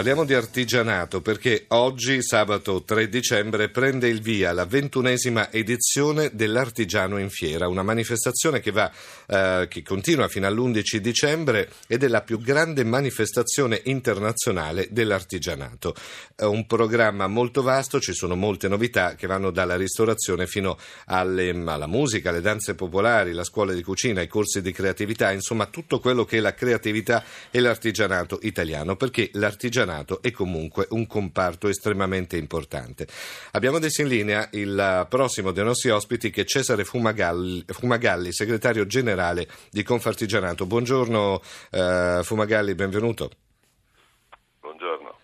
[0.00, 7.18] Parliamo di artigianato perché oggi, sabato 3 dicembre, prende il via la ventunesima edizione dell'Artigiano
[7.18, 8.90] in Fiera, una manifestazione che, va,
[9.26, 15.94] eh, che continua fino all'11 dicembre ed è la più grande manifestazione internazionale dell'artigianato.
[16.34, 21.50] È un programma molto vasto, ci sono molte novità che vanno dalla ristorazione fino alle,
[21.50, 26.00] alla musica, alle danze popolari, la scuola di cucina, i corsi di creatività, insomma tutto
[26.00, 31.68] quello che è la creatività e l'artigianato italiano, perché l'artigianato l'artigianato è comunque un comparto
[31.68, 33.06] estremamente importante.
[33.52, 38.86] Abbiamo adesso in linea il prossimo dei nostri ospiti che è Cesare Fumagalli, Fumagalli segretario
[38.86, 40.66] generale di Confartigianato.
[40.66, 43.30] Buongiorno eh, Fumagalli, benvenuto.
[44.60, 45.18] Buongiorno.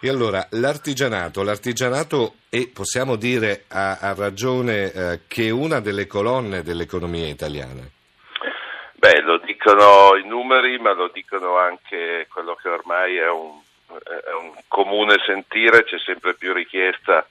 [0.00, 6.06] E allora, l'artigianato, l'artigianato è, possiamo dire, ha, ha ragione eh, che è una delle
[6.06, 7.82] colonne dell'economia italiana.
[8.94, 13.60] Beh, lo dicono i numeri, ma lo dicono anche quello che ormai è un
[13.96, 17.26] è un comune sentire, c'è sempre più richiesta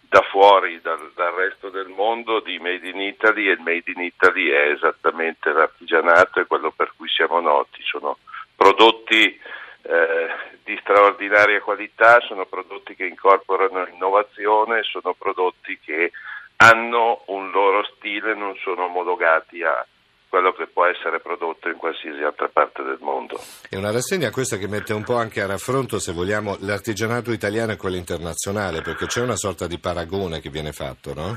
[0.00, 4.02] da fuori, dal, dal, resto del mondo di Made in Italy e il Made in
[4.02, 7.82] Italy è esattamente l'artigianato e quello per cui siamo noti.
[7.82, 8.18] Sono
[8.54, 9.40] prodotti
[9.82, 10.28] eh,
[10.64, 16.12] di straordinaria qualità, sono prodotti che incorporano innovazione, sono prodotti che
[16.56, 19.86] hanno un loro stile, non sono omologati a,
[20.32, 23.38] quello che può essere prodotto in qualsiasi altra parte del mondo.
[23.68, 27.72] È una rassegna questa che mette un po' anche a raffronto, se vogliamo, l'artigianato italiano
[27.72, 31.36] e quello internazionale, perché c'è una sorta di paragone che viene fatto, no?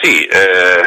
[0.00, 0.80] Sì, eh,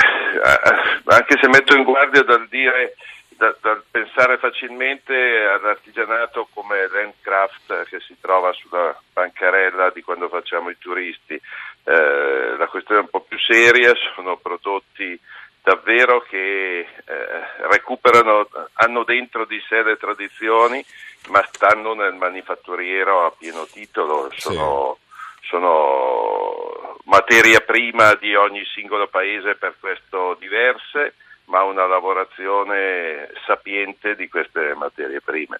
[1.03, 2.95] anche se metto in guardia dal dire
[3.31, 10.69] da, dal pensare facilmente all'artigianato come l'handcraft che si trova sulla bancarella di quando facciamo
[10.69, 11.33] i turisti.
[11.33, 15.19] Eh, la questione è un po' più seria, sono prodotti
[15.67, 16.87] davvero che eh,
[17.69, 20.83] recuperano, hanno dentro di sé le tradizioni,
[21.27, 24.97] ma stanno nel manifatturiero a pieno titolo, sono,
[25.41, 25.47] sì.
[25.47, 31.15] sono materia prima di ogni singolo paese per questo diverse,
[31.47, 35.59] ma una lavorazione sapiente di queste materie prime.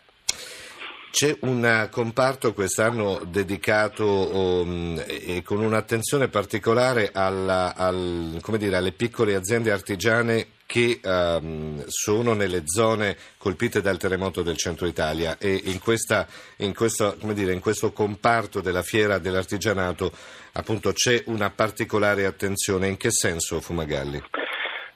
[1.09, 5.03] C'è un comparto quest'anno dedicato um,
[5.43, 13.17] con un'attenzione particolare alla, al, dire, alle piccole aziende artigiane che um, sono nelle zone
[13.37, 18.59] colpite dal terremoto del centro Italia e in, questa, in, questo, dire, in questo, comparto
[18.59, 20.11] della fiera dell'artigianato
[20.51, 22.89] appunto c'è una particolare attenzione.
[22.89, 24.21] In che senso Fumagalli?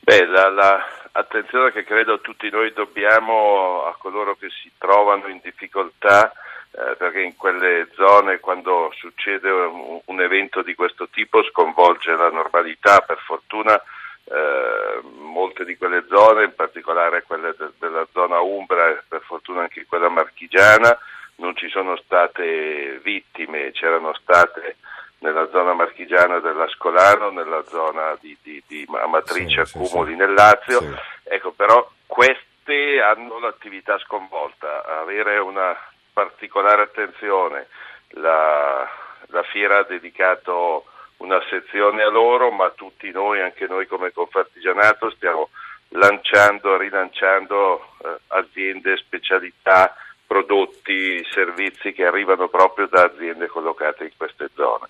[0.02, 5.40] Beh, la, la attenzione che credo tutti noi dobbiamo a coloro che si trovano in
[5.42, 6.32] difficoltà
[6.72, 12.30] eh, perché in quelle zone quando succede un, un, evento di questo tipo sconvolge la
[12.30, 18.88] normalità, per fortuna eh, molte di quelle zone, in particolare quelle de, della zona Umbra
[18.90, 20.98] e per fortuna anche quella marchigiana,
[21.36, 24.78] non ci sono state vittime, c'erano state
[25.22, 30.80] nella zona marchigiana dell'Ascolano, nella zona di, di, di Amatrice sì, Accumuli sì, nel Lazio,
[30.80, 30.94] sì.
[31.24, 35.76] ecco però queste hanno l'attività sconvolta, avere una
[36.14, 37.68] particolare attenzione,
[38.10, 38.88] la,
[39.28, 40.86] la fiera ha dedicato
[41.18, 45.50] una sezione a loro, ma tutti noi, anche noi come Confartigianato, stiamo
[45.90, 49.96] lanciando, rilanciando eh, aziende, specialità,
[50.31, 54.88] prodotti, servizi che arrivano proprio da aziende collocate in queste zone.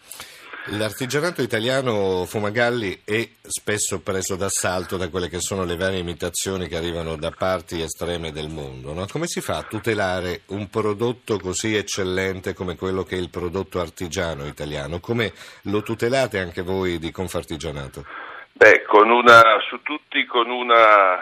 [0.78, 6.78] L'artigianato italiano Fumagalli è spesso preso d'assalto da quelle che sono le varie imitazioni che
[6.78, 8.94] arrivano da parti estreme del mondo.
[8.94, 9.08] No?
[9.12, 13.80] Come si fa a tutelare un prodotto così eccellente come quello che è il prodotto
[13.80, 15.00] artigiano italiano?
[15.00, 18.06] Come lo tutelate anche voi di Confartigianato?
[18.52, 21.18] Beh, con una, su tutti con una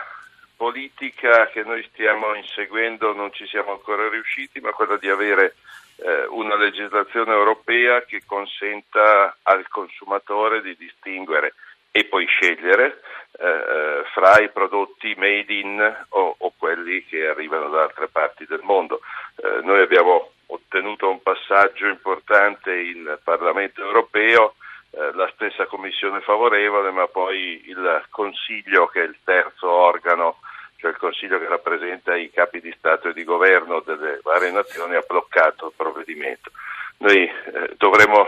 [0.59, 5.55] politica che noi stiamo inseguendo non ci siamo ancora riusciti, ma quella di avere
[5.95, 11.53] eh, una legislazione europea che consenta al consumatore di distinguere
[11.91, 12.99] e poi scegliere
[13.39, 18.45] eh, eh, fra i prodotti made in o, o, quelli che arrivano da altre parti
[18.45, 18.99] del mondo.
[19.37, 24.55] Eh, noi abbiamo ottenuto un passaggio importante in Parlamento europeo,
[24.99, 30.39] eh, la stessa Commissione favorevole, ma poi il Consiglio, che è il terzo organo
[30.79, 34.95] cioè il Consiglio che rappresenta i capi di Stato e di Governo delle varie nazioni,
[34.95, 36.51] ha bloccato il provvedimento.
[36.99, 38.25] Noi eh, dovremo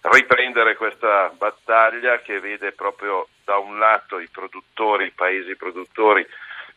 [0.00, 6.26] riprendere questa battaglia che vede proprio da un lato i produttori, i paesi produttori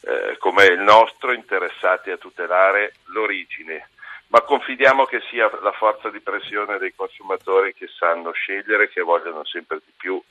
[0.01, 3.89] eh, come il nostro interessati a tutelare l'origine,
[4.27, 9.45] ma confidiamo che sia la forza di pressione dei consumatori che sanno scegliere, che vogliono
[9.45, 10.21] sempre di più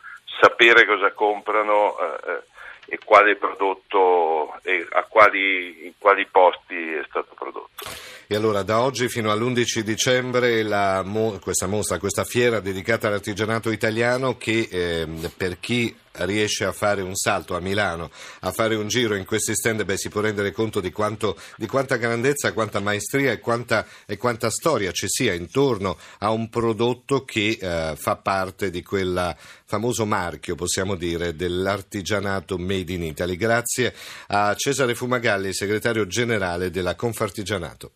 [0.41, 2.55] sapere cosa comprano eh, eh
[2.89, 7.85] e quale prodotto e a quali, in quali posti è stato prodotto.
[8.29, 11.05] E allora da oggi fino all'11 dicembre la,
[11.41, 15.07] questa mostra, questa fiera dedicata all'artigianato italiano che eh,
[15.37, 18.11] per chi riesce a fare un salto a Milano,
[18.41, 21.67] a fare un giro in questi stand, beh, si può rendere conto di, quanto, di
[21.67, 27.25] quanta grandezza, quanta maestria e quanta, e quanta, storia ci sia intorno a un prodotto
[27.25, 33.37] che eh, fa parte di quel famoso marchio, possiamo dire, dell'artigianato Made in Italy.
[33.37, 33.95] Grazie
[34.29, 37.93] a Cesare Fumagalli, segretario generale della Confartigianato.